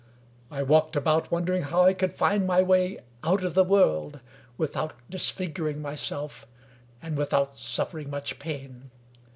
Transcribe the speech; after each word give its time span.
I 0.49 0.63
walked 0.63 0.95
about, 0.95 1.29
wondering 1.29 1.61
how 1.61 1.83
I 1.83 1.93
could 1.93 2.15
find 2.15 2.47
my 2.47 2.63
way 2.63 3.01
out 3.23 3.43
of 3.43 3.53
the 3.53 3.63
world 3.63 4.19
without 4.57 4.93
disfiguring 5.11 5.79
myself, 5.79 6.47
and 7.03 7.15
without 7.15 7.59
suffering 7.59 8.09
much 8.09 8.39
pain. 8.39 8.89